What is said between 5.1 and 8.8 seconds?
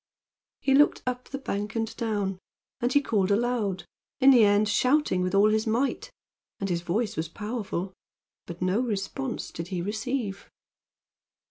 with all his might and his voice was powerful but no